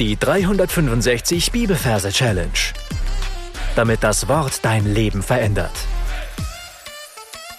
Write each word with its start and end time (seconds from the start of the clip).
Die 0.00 0.16
365 0.16 1.52
Bibelverse 1.52 2.10
Challenge. 2.10 2.50
Damit 3.76 4.02
das 4.02 4.26
Wort 4.26 4.64
dein 4.64 4.92
Leben 4.92 5.22
verändert. 5.22 5.70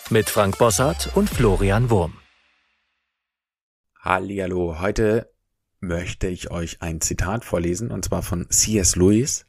Mit 0.09 0.29
Frank 0.29 0.57
Bossart 0.57 1.15
und 1.15 1.29
Florian 1.29 1.89
Wurm. 1.89 2.17
Hallihallo, 4.01 4.81
heute 4.81 5.31
möchte 5.79 6.27
ich 6.27 6.51
euch 6.51 6.81
ein 6.81 6.99
Zitat 6.99 7.45
vorlesen 7.45 7.89
und 7.89 8.04
zwar 8.04 8.21
von 8.21 8.49
C.S. 8.49 8.97
Lewis, 8.97 9.45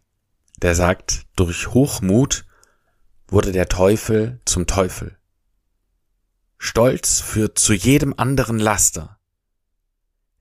der 0.62 0.76
sagt, 0.76 1.26
durch 1.34 1.74
Hochmut 1.74 2.46
wurde 3.26 3.50
der 3.50 3.66
Teufel 3.66 4.40
zum 4.44 4.68
Teufel. 4.68 5.18
Stolz 6.56 7.18
führt 7.18 7.58
zu 7.58 7.72
jedem 7.72 8.14
anderen 8.16 8.60
Laster. 8.60 9.18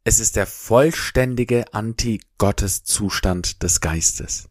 Es 0.07 0.19
ist 0.19 0.35
der 0.35 0.45
vollständige 0.45 1.73
Anti-Gottes-Zustand 1.73 3.63
des 3.63 3.81
Geistes. 3.81 4.49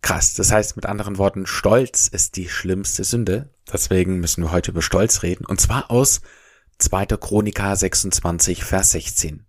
Krass, 0.00 0.34
das 0.34 0.52
heißt 0.52 0.76
mit 0.76 0.86
anderen 0.86 1.18
Worten, 1.18 1.46
Stolz 1.46 2.06
ist 2.06 2.36
die 2.36 2.48
schlimmste 2.48 3.02
Sünde. 3.02 3.52
Deswegen 3.72 4.20
müssen 4.20 4.44
wir 4.44 4.52
heute 4.52 4.70
über 4.70 4.82
Stolz 4.82 5.24
reden. 5.24 5.44
Und 5.46 5.60
zwar 5.60 5.90
aus 5.90 6.20
2. 6.78 7.06
Chronika 7.06 7.74
26, 7.74 8.62
Vers 8.62 8.92
16. 8.92 9.44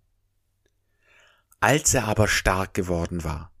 Als 1.60 1.94
er 1.94 2.08
aber 2.08 2.26
stark 2.26 2.74
geworden 2.74 3.22
war, 3.22 3.52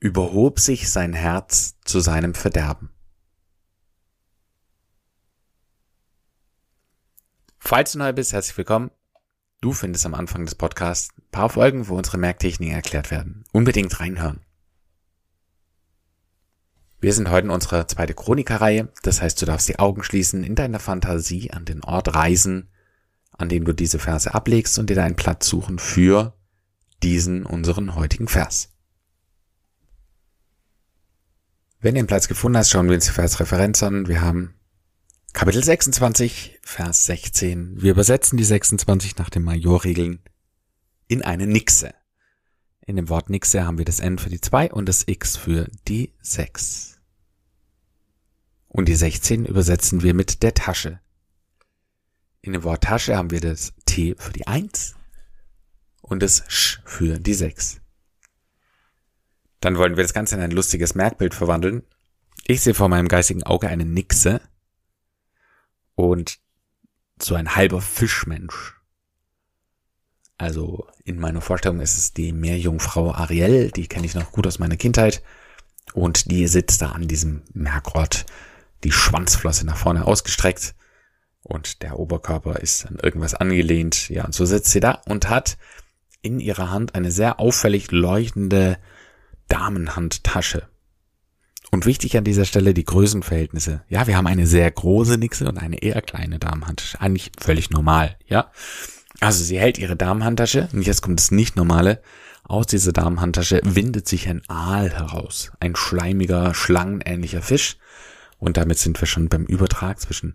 überhob 0.00 0.58
sich 0.58 0.88
sein 0.88 1.12
Herz 1.12 1.74
zu 1.84 2.00
seinem 2.00 2.32
Verderben. 2.34 2.94
Falls 7.68 7.92
du 7.92 7.98
neu 7.98 8.14
bist, 8.14 8.32
herzlich 8.32 8.56
willkommen. 8.56 8.90
Du 9.60 9.74
findest 9.74 10.06
am 10.06 10.14
Anfang 10.14 10.42
des 10.46 10.54
Podcasts 10.54 11.10
ein 11.18 11.30
paar 11.30 11.50
Folgen, 11.50 11.86
wo 11.88 11.98
unsere 11.98 12.16
Merktechniken 12.16 12.74
erklärt 12.74 13.10
werden. 13.10 13.44
Unbedingt 13.52 14.00
reinhören. 14.00 14.40
Wir 16.98 17.12
sind 17.12 17.28
heute 17.28 17.48
in 17.48 17.50
unserer 17.50 17.86
zweiten 17.86 18.16
Chronikerreihe. 18.16 18.88
Das 19.02 19.20
heißt, 19.20 19.42
du 19.42 19.44
darfst 19.44 19.68
die 19.68 19.78
Augen 19.78 20.02
schließen, 20.02 20.44
in 20.44 20.54
deiner 20.54 20.78
Fantasie 20.78 21.50
an 21.50 21.66
den 21.66 21.84
Ort 21.84 22.14
reisen, 22.14 22.70
an 23.32 23.50
dem 23.50 23.66
du 23.66 23.74
diese 23.74 23.98
Verse 23.98 24.32
ablegst 24.32 24.78
und 24.78 24.88
dir 24.88 24.96
deinen 24.96 25.16
Platz 25.16 25.46
suchen 25.46 25.78
für 25.78 26.32
diesen 27.02 27.44
unseren 27.44 27.94
heutigen 27.94 28.28
Vers. 28.28 28.72
Wenn 31.80 31.96
du 31.96 32.00
den 32.00 32.06
Platz 32.06 32.28
gefunden 32.28 32.56
hast, 32.56 32.70
schauen 32.70 32.88
wir 32.88 32.94
uns 32.94 33.04
die 33.04 33.12
Versreferenz 33.12 33.82
an. 33.82 34.08
Wir 34.08 34.22
haben 34.22 34.54
Kapitel 35.32 35.62
26, 35.62 36.58
Vers 36.62 37.04
16. 37.04 37.80
Wir 37.80 37.92
übersetzen 37.92 38.36
die 38.36 38.44
26 38.44 39.18
nach 39.18 39.30
den 39.30 39.44
Majorregeln 39.44 40.20
in 41.06 41.22
eine 41.22 41.46
Nixe. 41.46 41.94
In 42.86 42.96
dem 42.96 43.08
Wort 43.08 43.28
Nixe 43.28 43.64
haben 43.64 43.78
wir 43.78 43.84
das 43.84 44.00
N 44.00 44.18
für 44.18 44.30
die 44.30 44.40
2 44.40 44.72
und 44.72 44.88
das 44.88 45.06
X 45.06 45.36
für 45.36 45.68
die 45.86 46.14
6. 46.22 46.98
Und 48.68 48.88
die 48.88 48.94
16 48.94 49.44
übersetzen 49.44 50.02
wir 50.02 50.14
mit 50.14 50.42
der 50.42 50.54
Tasche. 50.54 51.00
In 52.40 52.54
dem 52.54 52.64
Wort 52.64 52.84
Tasche 52.84 53.16
haben 53.16 53.30
wir 53.30 53.40
das 53.40 53.74
T 53.84 54.14
für 54.18 54.32
die 54.32 54.46
1 54.46 54.96
und 56.00 56.22
das 56.22 56.44
Sch 56.48 56.80
für 56.84 57.18
die 57.20 57.34
6. 57.34 57.80
Dann 59.60 59.76
wollen 59.76 59.96
wir 59.96 60.04
das 60.04 60.14
Ganze 60.14 60.36
in 60.36 60.40
ein 60.40 60.50
lustiges 60.52 60.94
Merkbild 60.94 61.34
verwandeln. 61.34 61.82
Ich 62.46 62.62
sehe 62.62 62.74
vor 62.74 62.88
meinem 62.88 63.08
geistigen 63.08 63.42
Auge 63.42 63.68
eine 63.68 63.84
Nixe 63.84 64.40
und 65.98 66.38
so 67.20 67.34
ein 67.34 67.56
halber 67.56 67.80
Fischmensch. 67.80 68.76
Also 70.38 70.86
in 71.04 71.18
meiner 71.18 71.40
Vorstellung 71.40 71.80
ist 71.80 71.98
es 71.98 72.12
die 72.12 72.32
Meerjungfrau 72.32 73.12
Ariel, 73.12 73.72
die 73.72 73.88
kenne 73.88 74.06
ich 74.06 74.14
noch 74.14 74.30
gut 74.30 74.46
aus 74.46 74.60
meiner 74.60 74.76
Kindheit. 74.76 75.22
Und 75.94 76.30
die 76.30 76.46
sitzt 76.46 76.82
da 76.82 76.92
an 76.92 77.08
diesem 77.08 77.42
Merkort, 77.52 78.26
die 78.84 78.92
Schwanzflosse 78.92 79.66
nach 79.66 79.76
vorne 79.76 80.06
ausgestreckt 80.06 80.76
und 81.42 81.82
der 81.82 81.98
Oberkörper 81.98 82.60
ist 82.60 82.86
an 82.86 82.98
irgendwas 83.02 83.34
angelehnt. 83.34 84.08
Ja, 84.10 84.24
und 84.24 84.34
so 84.34 84.44
sitzt 84.44 84.70
sie 84.70 84.80
da 84.80 85.02
und 85.06 85.28
hat 85.28 85.58
in 86.22 86.38
ihrer 86.38 86.70
Hand 86.70 86.94
eine 86.94 87.10
sehr 87.10 87.40
auffällig 87.40 87.90
leuchtende 87.90 88.78
Damenhandtasche. 89.48 90.68
Und 91.70 91.84
wichtig 91.84 92.16
an 92.16 92.24
dieser 92.24 92.44
Stelle 92.44 92.72
die 92.72 92.84
Größenverhältnisse. 92.84 93.82
Ja, 93.88 94.06
wir 94.06 94.16
haben 94.16 94.26
eine 94.26 94.46
sehr 94.46 94.70
große 94.70 95.18
Nixe 95.18 95.46
und 95.46 95.58
eine 95.58 95.82
eher 95.82 96.00
kleine 96.00 96.38
Damenhandtasche. 96.38 97.00
Eigentlich 97.00 97.30
völlig 97.38 97.70
normal, 97.70 98.16
ja. 98.26 98.50
Also 99.20 99.44
sie 99.44 99.58
hält 99.58 99.78
ihre 99.78 99.96
Damenhandtasche 99.96 100.68
und 100.72 100.86
jetzt 100.86 101.02
kommt 101.02 101.20
das 101.20 101.30
nicht 101.30 101.56
normale. 101.56 102.00
Aus 102.44 102.66
dieser 102.66 102.92
Damenhandtasche 102.92 103.60
windet 103.64 104.08
sich 104.08 104.28
ein 104.28 104.42
Aal 104.48 104.90
heraus. 104.90 105.52
Ein 105.60 105.76
schleimiger, 105.76 106.54
schlangenähnlicher 106.54 107.42
Fisch. 107.42 107.76
Und 108.38 108.56
damit 108.56 108.78
sind 108.78 108.98
wir 109.00 109.06
schon 109.06 109.28
beim 109.28 109.44
Übertrag 109.44 110.00
zwischen 110.00 110.34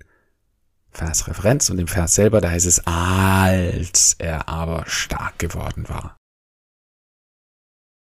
Versreferenz 0.92 1.72
und 1.72 1.78
dem 1.78 1.88
Vers 1.88 2.14
selber. 2.14 2.42
Da 2.42 2.52
heißt 2.52 2.68
es, 2.68 2.86
als 2.86 4.16
er 4.20 4.48
aber 4.48 4.84
stark 4.86 5.40
geworden 5.40 5.90
war. 5.90 6.18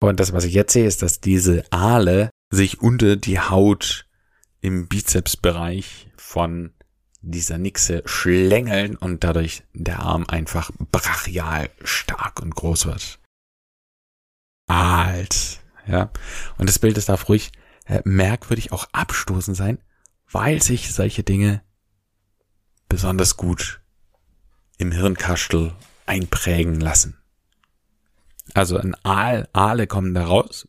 Und 0.02 0.20
das, 0.20 0.34
was 0.34 0.46
ich 0.46 0.54
jetzt 0.54 0.74
sehe, 0.74 0.88
ist, 0.88 1.04
dass 1.04 1.20
diese 1.20 1.64
Aale 1.72 2.32
sich 2.50 2.82
unter 2.82 3.16
die 3.16 3.40
Haut 3.40 4.08
im 4.62 4.88
Bizepsbereich 4.88 6.10
von 6.18 6.74
dieser 7.22 7.58
Nixe 7.58 8.02
schlängeln 8.06 8.96
und 8.96 9.24
dadurch 9.24 9.64
der 9.74 10.00
Arm 10.00 10.26
einfach 10.28 10.72
brachial 10.92 11.70
stark 11.84 12.42
und 12.42 12.56
groß 12.56 12.86
wird. 12.86 13.20
Alt, 14.68 15.62
ja. 15.88 16.12
Und 16.58 16.70
das 16.70 16.80
Bild, 16.80 16.98
das 16.98 17.06
darf 17.06 17.28
ruhig 17.28 17.52
äh, 17.86 18.02
merkwürdig 18.06 18.72
auch 18.72 18.88
abstoßend 18.92 19.58
sein, 19.58 19.80
weil 20.32 20.62
sich 20.62 20.94
solche 20.94 21.24
Dinge 21.24 21.62
besonders 22.88 23.36
gut 23.36 23.82
im 24.78 24.92
Hirnkastel 24.92 25.76
einprägen 26.06 26.80
lassen. 26.80 27.18
Also 28.54 28.78
ein 28.78 28.96
Aal, 29.04 29.48
Aale 29.54 29.88
kommen 29.88 30.14
da 30.14 30.26
raus, 30.26 30.68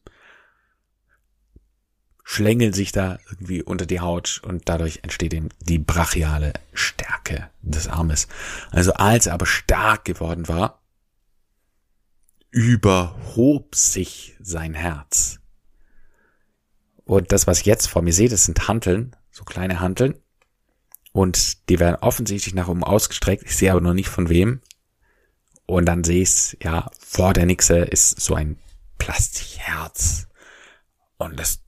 schlängeln 2.31 2.73
sich 2.73 2.93
da 2.93 3.19
irgendwie 3.29 3.61
unter 3.61 3.87
die 3.87 3.99
Haut 3.99 4.41
und 4.45 4.69
dadurch 4.69 5.01
entsteht 5.03 5.35
eben 5.35 5.49
die 5.59 5.81
brachiale 5.81 6.53
Stärke 6.73 7.51
des 7.61 7.89
Armes. 7.89 8.29
Also 8.71 8.93
als 8.93 9.27
er 9.27 9.35
aber 9.35 9.47
stark 9.47 10.05
geworden 10.05 10.47
war, 10.47 10.81
überhob 12.53 13.75
sich 13.75 14.37
sein 14.39 14.75
Herz. 14.75 15.41
Und 17.05 17.33
das, 17.33 17.49
was 17.49 17.59
ich 17.63 17.67
jetzt 17.67 17.89
vor 17.89 18.03
mir 18.03 18.13
sehe, 18.13 18.29
das 18.29 18.45
sind 18.45 18.69
Hanteln, 18.69 19.17
so 19.33 19.43
kleine 19.43 19.81
Hanteln. 19.81 20.15
Und 21.11 21.69
die 21.69 21.81
werden 21.81 21.97
offensichtlich 21.97 22.55
nach 22.55 22.69
oben 22.69 22.85
ausgestreckt. 22.85 23.43
Ich 23.43 23.57
sehe 23.57 23.73
aber 23.73 23.81
noch 23.81 23.93
nicht 23.93 24.09
von 24.09 24.29
wem. 24.29 24.61
Und 25.67 25.87
dann 25.87 26.05
sehe 26.05 26.23
ich 26.23 26.57
ja, 26.63 26.93
vor 26.97 27.33
der 27.33 27.47
Nixe 27.47 27.79
ist 27.79 28.21
so 28.21 28.37
ein 28.37 28.57
Plastikherz. 28.99 30.29
Und 31.19 31.37
das 31.41 31.65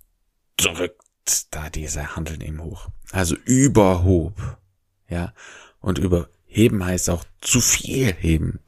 drückt 0.57 1.55
da 1.55 1.71
diese 1.71 2.17
Handeln 2.17 2.41
eben 2.41 2.63
hoch. 2.63 2.89
Also 3.13 3.37
überhob. 3.45 4.59
Ja. 5.09 5.33
Und 5.81 5.99
überheben 5.99 6.85
heißt 6.85 7.11
auch 7.11 7.25
zu 7.41 7.61
viel 7.61 8.13
heben. 8.13 8.61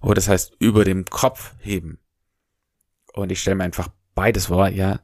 Oder 0.00 0.14
das 0.14 0.28
heißt 0.28 0.56
über 0.58 0.84
dem 0.84 1.04
Kopf 1.04 1.54
heben. 1.58 1.98
Und 3.12 3.30
ich 3.32 3.40
stelle 3.40 3.56
mir 3.56 3.64
einfach 3.64 3.88
beides 4.14 4.46
vor, 4.46 4.68
ja. 4.68 5.00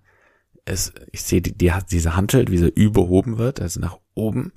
Es, 0.64 0.92
ich 1.12 1.22
sehe 1.22 1.40
die, 1.40 1.56
die, 1.56 1.72
diese 1.90 2.16
Hantel, 2.16 2.48
wie 2.48 2.58
sie 2.58 2.68
überhoben 2.68 3.38
wird, 3.38 3.60
also 3.60 3.78
nach 3.78 3.98
oben. 4.14 4.52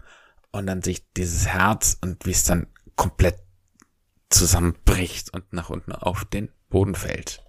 Und 0.52 0.66
dann 0.66 0.82
sehe 0.82 0.94
ich 0.94 1.12
dieses 1.14 1.48
Herz 1.48 1.98
und 2.02 2.26
wie 2.26 2.32
es 2.32 2.46
dann 2.46 2.68
komplett 2.96 3.38
zusammenbricht 4.30 5.34
und 5.34 5.54
nach 5.54 5.70
unten 5.70 5.92
auf 5.92 6.26
den 6.26 6.52
Boden 6.70 6.96
fällt. 6.96 7.44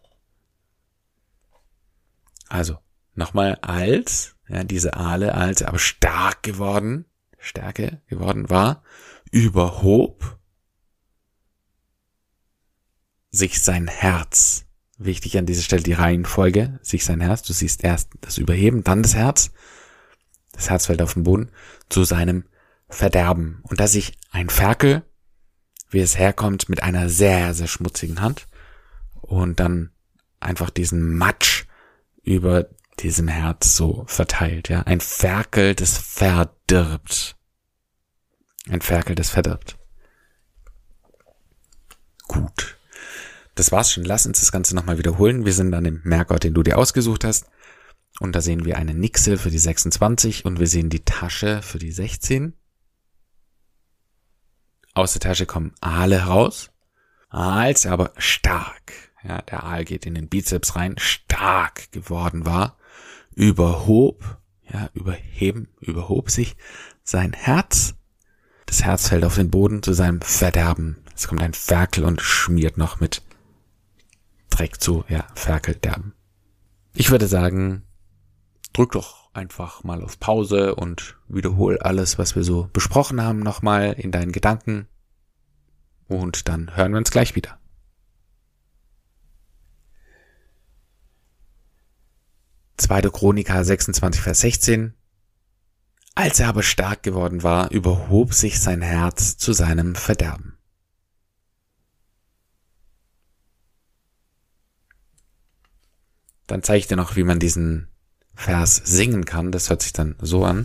Also, 2.49 2.79
nochmal 3.15 3.57
als, 3.63 4.37
ja, 4.49 4.65
diese 4.65 4.95
Aale 4.95 5.35
als 5.35 5.63
aber 5.63 5.79
stark 5.79 6.43
geworden, 6.43 7.07
Stärke 7.39 8.01
geworden 8.09 8.51
war, 8.51 8.83
überhob 9.31 10.39
sich 13.31 13.61
sein 13.63 13.89
Herz. 13.89 14.67
Wichtig 14.99 15.39
an 15.39 15.47
dieser 15.47 15.63
Stelle 15.63 15.83
die 15.83 15.95
Reihenfolge, 15.95 16.79
sich 16.83 17.05
sein 17.05 17.21
Herz, 17.21 17.43
du 17.43 17.53
siehst 17.53 17.83
erst 17.85 18.11
das 18.21 18.37
Überheben, 18.37 18.85
dann 18.85 19.03
das 19.03 19.15
Herz, 19.15 19.51
das 20.53 20.69
Herz 20.69 20.87
fällt 20.87 21.01
auf 21.01 21.15
den 21.15 21.23
Boden, 21.23 21.51
zu 21.89 22.05
seinem 22.05 22.45
Verderben. 22.89 23.61
Und 23.63 23.81
da 23.81 23.87
sich 23.87 24.19
ein 24.31 24.51
Ferkel, 24.51 25.03
wie 25.91 26.01
es 26.01 26.19
herkommt, 26.19 26.69
mit 26.69 26.83
einer 26.83 27.09
sehr, 27.09 27.55
sehr 27.55 27.67
schmutzigen 27.67 28.21
Hand 28.21 28.47
und 29.23 29.59
dann 29.61 29.91
einfach 30.39 30.71
diesen 30.71 31.17
Matsch 31.17 31.65
über 32.23 32.69
diesem 33.03 33.29
Herz 33.29 33.77
so 33.77 34.05
verteilt, 34.07 34.69
ja. 34.69 34.83
Ein 34.83 35.01
Ferkel, 35.01 35.75
das 35.75 35.99
verdirbt. 35.99 37.37
Ein 38.69 38.81
Ferkel, 38.81 39.15
das 39.15 39.31
verdirbt. 39.31 39.79
Gut. 42.29 42.79
Das 43.55 43.73
war's 43.73 43.93
schon. 43.93 44.05
Lass 44.05 44.27
uns 44.27 44.41
das 44.41 44.53
Ganze 44.53 44.75
nochmal 44.75 44.99
wiederholen. 44.99 45.45
Wir 45.45 45.53
sind 45.53 45.75
an 45.75 45.85
dem 45.85 46.01
Merkort, 46.05 46.45
den 46.45 46.55
du 46.55 46.63
dir 46.63 46.79
ausgesucht 46.79 47.25
hast. 47.25 47.47
Und 48.21 48.33
da 48.33 48.41
sehen 48.41 48.65
wir 48.65 48.77
eine 48.77 48.95
Nixe 48.95 49.39
für 49.39 49.51
die 49.51 49.59
26 49.59 50.45
und 50.45 50.61
wir 50.61 50.67
sehen 50.67 50.91
die 50.91 51.05
Tasche 51.05 51.63
für 51.63 51.79
die 51.79 51.93
16. 51.93 52.55
Aus 54.95 55.13
der 55.13 55.21
Tasche 55.21 55.47
kommen 55.47 55.75
Aale 55.81 56.25
raus. 56.25 56.71
Als 57.29 57.85
er 57.85 57.93
aber 57.93 58.13
stark, 58.17 58.93
ja, 59.23 59.41
der 59.43 59.65
Aal 59.65 59.85
geht 59.85 60.05
in 60.05 60.15
den 60.15 60.29
Bizeps 60.29 60.77
rein, 60.77 60.97
stark 60.99 61.93
geworden 61.93 62.45
war, 62.45 62.77
überhob, 63.35 64.39
ja, 64.73 64.91
überheben, 64.95 65.69
überhob 65.81 66.31
sich 66.31 66.57
sein 67.03 67.33
Herz. 67.33 67.95
Das 68.67 68.85
Herz 68.85 69.09
fällt 69.09 69.25
auf 69.25 69.35
den 69.35 69.51
Boden 69.51 69.83
zu 69.83 69.93
seinem 69.93 70.21
Verderben. 70.21 70.99
Es 71.15 71.29
kommt 71.29 71.43
ein 71.43 71.55
Ferkel 71.55 72.05
und 72.05 72.21
schmiert 72.21 72.79
noch 72.79 73.01
mit 73.01 73.23
Dreck 74.49 74.81
zu, 74.81 75.05
ja, 75.09 75.27
Ferkelderben. 75.35 76.15
Ich 76.95 77.11
würde 77.11 77.27
sagen, 77.27 77.85
drück 78.73 78.93
doch 78.93 79.33
einfach 79.33 79.85
mal 79.85 80.03
auf 80.03 80.19
Pause 80.19 80.75
und 80.75 81.17
wiederhol 81.29 81.79
alles, 81.79 82.19
was 82.19 82.35
wir 82.35 82.43
so 82.43 82.69
besprochen 82.73 83.23
haben, 83.23 83.41
nochmal 83.41 83.93
in 83.93 84.11
deinen 84.11 84.33
Gedanken. 84.33 84.89
Und 86.09 86.49
dann 86.49 86.77
hören 86.77 86.93
wir 86.93 86.99
uns 86.99 87.11
gleich 87.11 87.37
wieder. 87.37 87.60
Zweite 92.81 93.11
Chronika 93.11 93.63
26, 93.63 94.23
Vers 94.23 94.41
16. 94.41 94.95
Als 96.15 96.41
er 96.41 96.49
aber 96.49 96.63
stark 96.63 97.03
geworden 97.03 97.43
war, 97.43 97.71
überhob 97.71 98.33
sich 98.33 98.59
sein 98.59 98.81
Herz 98.81 99.37
zu 99.37 99.53
seinem 99.53 99.95
Verderben. 99.95 100.57
Dann 106.47 106.63
zeige 106.63 106.79
ich 106.79 106.87
dir 106.87 106.97
noch, 106.97 107.17
wie 107.17 107.23
man 107.23 107.39
diesen 107.39 107.89
Vers 108.35 108.77
singen 108.77 109.27
kann. 109.27 109.53
Das 109.53 109.69
hört 109.69 109.83
sich 109.83 109.93
dann 109.93 110.17
so 110.23 110.47
an. 110.47 110.65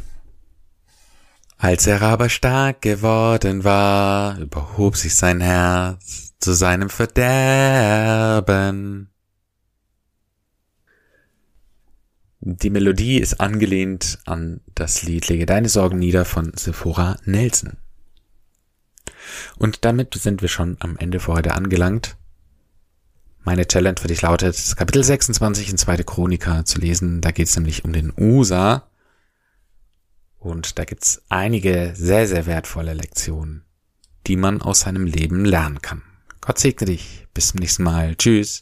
Als 1.57 1.85
er 1.85 2.01
aber 2.01 2.29
stark 2.29 2.81
geworden 2.81 3.65
war, 3.65 4.37
überhob 4.39 4.95
sich 4.95 5.15
sein 5.15 5.41
Herz 5.41 6.31
zu 6.39 6.53
seinem 6.53 6.89
Verderben. 6.89 8.45
Die 12.47 12.69
Melodie 12.69 13.17
ist 13.17 13.41
angelehnt 13.41 14.19
an 14.25 14.61
das 14.75 15.01
Lied 15.01 15.27
Lege 15.29 15.47
deine 15.47 15.67
Sorgen 15.67 15.97
nieder 15.97 16.25
von 16.25 16.51
Sephora 16.55 17.17
Nelson. 17.25 17.77
Und 19.57 19.83
damit 19.83 20.13
sind 20.13 20.43
wir 20.43 20.47
schon 20.47 20.77
am 20.79 20.95
Ende 20.97 21.19
für 21.19 21.33
heute 21.33 21.55
angelangt. 21.55 22.17
Meine 23.43 23.65
Challenge 23.67 23.99
für 23.99 24.09
dich 24.09 24.21
lautet, 24.21 24.75
Kapitel 24.77 25.03
26 25.03 25.71
in 25.71 25.79
zweite 25.79 26.03
Chronika 26.03 26.63
zu 26.65 26.79
lesen. 26.79 27.19
Da 27.19 27.31
geht 27.31 27.47
es 27.47 27.55
nämlich 27.55 27.83
um 27.83 27.93
den 27.93 28.13
Usa. 28.15 28.91
Und 30.37 30.77
da 30.77 30.85
gibt's 30.85 31.23
einige 31.29 31.93
sehr, 31.95 32.27
sehr 32.27 32.45
wertvolle 32.45 32.93
Lektionen, 32.93 33.63
die 34.27 34.35
man 34.35 34.61
aus 34.61 34.81
seinem 34.81 35.07
Leben 35.07 35.45
lernen 35.45 35.81
kann. 35.81 36.03
Gott 36.41 36.59
segne 36.59 36.85
dich. 36.85 37.25
Bis 37.33 37.47
zum 37.47 37.59
nächsten 37.59 37.81
Mal. 37.81 38.15
Tschüss. 38.15 38.61